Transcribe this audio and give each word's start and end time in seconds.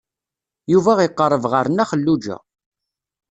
Yuba 0.71 0.91
iqerreb 1.07 1.43
ɣer 1.51 1.65
Nna 1.69 1.85
Xelluǧa. 1.89 2.37